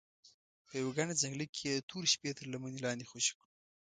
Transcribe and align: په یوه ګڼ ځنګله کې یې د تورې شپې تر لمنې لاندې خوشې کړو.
په 0.67 0.73
یوه 0.79 0.91
ګڼ 0.97 1.07
ځنګله 1.21 1.45
کې 1.55 1.61
یې 1.69 1.73
د 1.77 1.85
تورې 1.89 2.07
شپې 2.13 2.29
تر 2.37 2.45
لمنې 2.53 2.79
لاندې 2.85 3.09
خوشې 3.09 3.33
کړو. 3.37 3.47